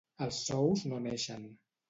[0.27, 1.47] Els sous no neixen.